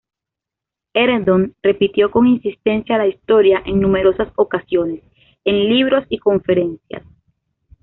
[0.95, 5.03] Herndon repitió con insistencia la historia en numerosas ocasiones,
[5.45, 7.03] en libros y conferencias.